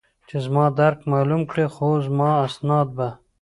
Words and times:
چې 0.27 0.35
زما 0.45 0.65
درک 0.79 0.99
معلوم 1.11 1.41
کړي، 1.51 1.65
خو 1.73 1.87
زما 2.05 2.29
اسناد 2.45 2.87
به. 2.97 3.07